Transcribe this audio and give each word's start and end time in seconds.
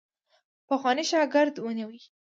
پخوانی 0.67 1.03
شاګرد 1.09 1.55
ونیوی. 1.63 2.01